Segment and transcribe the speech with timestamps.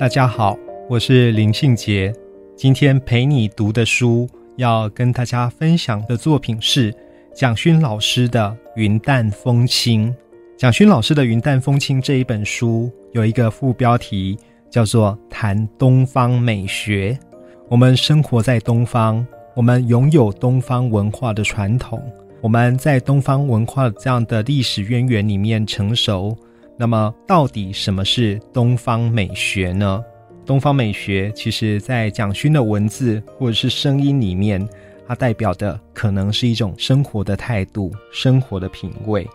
[0.00, 0.56] 大家好，
[0.88, 2.10] 我是林信杰。
[2.56, 6.90] 今天陪你读的书，要跟大家分享的作品是
[7.34, 10.08] 蒋勋老师的《云淡风轻》。
[10.56, 14.38] 蒋勋老师的《云淡风轻》这一本书有一个副标题，
[14.70, 17.12] 叫做《谈东方美学》。
[17.68, 19.22] 我们生活在东方，
[19.54, 22.02] 我们拥有东方文化的传统，
[22.40, 26.34] 我们在东方文化这样的历史渊源里面成熟。
[26.80, 30.02] 那么，到底什么是东方美学呢？
[30.46, 34.66] 东方美学其实，在蒋勋的文字或者是声音里面，
[35.06, 39.28] 它代表的可能是一种生活的态度、生活的品味。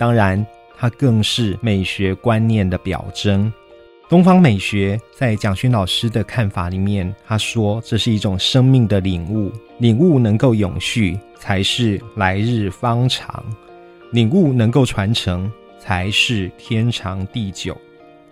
[0.00, 0.44] 当然，
[0.76, 3.52] 它更是美学观念的表征。
[4.08, 13.40] 东方美学在蒋勋老师的看法里面，他说这是一种生命的领悟，领悟能够永续，才是来日方长；
[14.10, 15.48] 领悟能够传承。
[15.80, 17.76] 才是天长地久。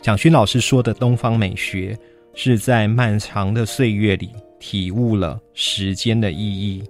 [0.01, 1.99] 蒋勋老师说的东方美学，
[2.35, 6.85] 是在漫长的岁月里体悟了时间的意义。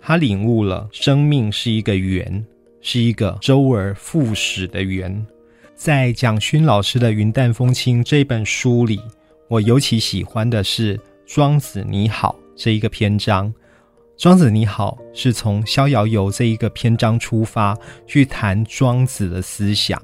[0.00, 2.42] 他领悟了生命是一个圆，
[2.80, 5.26] 是一个周而复始的圆。
[5.74, 9.00] 在蒋勋老师的《云淡风轻》这本书里，
[9.48, 13.52] 我尤其喜欢的是《庄子你好》这一个篇章。
[14.16, 17.76] 庄子你好，是从《逍遥游》这一个篇章出发
[18.06, 20.00] 去谈庄子的思想。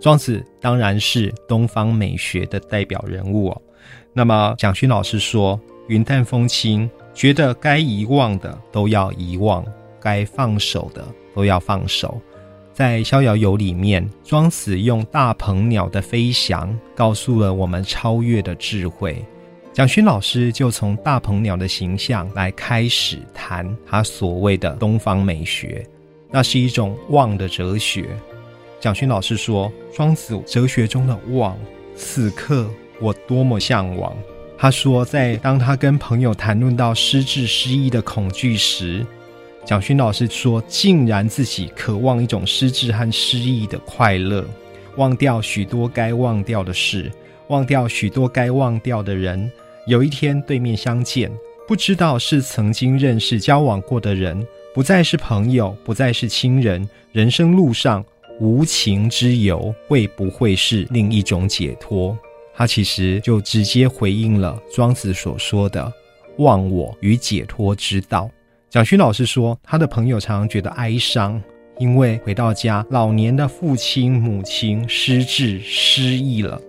[0.00, 3.62] 庄子当然是东方美学的代表人物哦。
[4.12, 9.64] 那么蒋勋老师说：“云淡风轻，觉得该遗忘的都要遗忘，
[10.00, 12.20] 该放手的都要放手。”
[12.74, 19.24] 在《逍遥游》里面，庄子用大鹏鸟的飞翔，告诉了我们超越的智慧。
[19.74, 25.84] 蒋勋老师就从大鹏鸟的形象来开始谈他所谓的东方美学，
[26.30, 28.08] 那是一种望的哲学。
[28.78, 31.58] 蒋勋老师说，庄子哲学中的望，
[31.96, 32.70] 此刻
[33.00, 34.16] 我多么向往。
[34.56, 39.04] 他说，在当他跟朋友谈论到失智失忆的恐惧时，
[39.64, 44.46] 蒋勋老师说，竟然自己渴望一种失智和失忆的快乐，
[44.98, 47.10] 忘掉许多该忘掉的事，
[47.48, 49.50] 忘掉许多该忘掉的人。
[49.86, 51.30] 有一天对面相见，
[51.68, 56.88] 不知道是曾经认识交往过的人，不再是朋友，不再是亲人。
[57.12, 58.04] 人生路上
[58.40, 62.16] 无情之游，会不会是另一种解脱？
[62.54, 65.92] 他其实就直接回应了庄子所说的
[66.38, 68.30] “忘我与解脱之道”。
[68.70, 71.40] 蒋勋老师说，他的朋友常常觉得哀伤，
[71.78, 76.60] 因为回到家，老年的父亲母亲失智失忆了。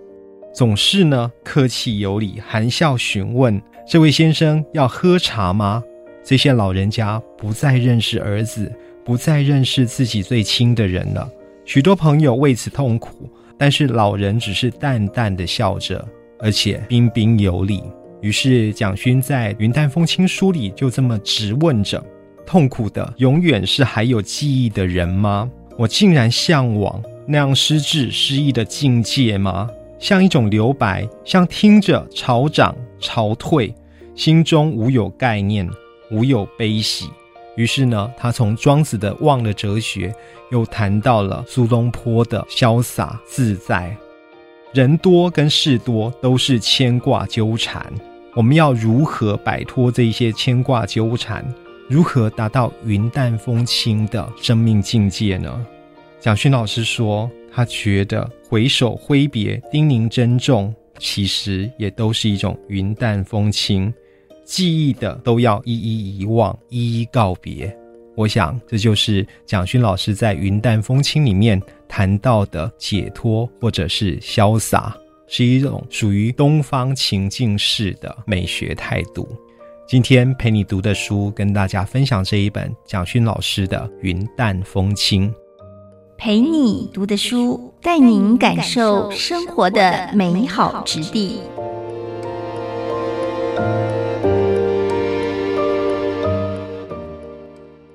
[0.56, 5.84] 总是呢，客气有礼，含笑询问：“这位先生要喝茶吗？”
[6.24, 8.72] 这些老人家不再认识儿子，
[9.04, 11.30] 不再认识自己最亲的人了。
[11.66, 13.28] 许多朋友为此痛苦，
[13.58, 16.02] 但是老人只是淡淡的笑着，
[16.38, 17.82] 而且彬彬有礼。
[18.22, 22.02] 于是蒋勋在《云淡风轻》书里就这么直问着
[22.46, 25.50] ：“痛苦的永远是还有记忆的人吗？
[25.76, 33.74] 我竟然向往那样失智失忆的境界吗？”像一种留白，像听着潮涨潮退，
[34.14, 35.68] 心中无有概念，
[36.10, 37.08] 无有悲喜。
[37.56, 40.14] 于是呢，他从庄子的忘的哲学，
[40.50, 43.96] 又谈到了苏东坡的潇洒自在。
[44.74, 47.90] 人多跟事多都是牵挂纠缠，
[48.34, 51.42] 我们要如何摆脱这些牵挂纠缠？
[51.88, 55.66] 如何达到云淡风轻的生命境界呢？
[56.20, 57.30] 蒋勋老师说。
[57.56, 63.90] 他觉得回首挥别、叮咛珍重，其实也都是一种云淡风轻。
[64.44, 67.74] 记忆的都要一一遗忘，一一告别。
[68.14, 71.58] 我想，这就是蒋勋老师在《云淡风轻》里面
[71.88, 74.94] 谈到的解脱，或者是潇洒，
[75.26, 79.26] 是一种属于东方情境式的美学态度。
[79.88, 85.30] 今天陪你读的书，跟大家分享这一本蒋勋老师的《云淡风轻》。
[86.18, 91.40] 陪你读的书，带您感受生活的美好质地。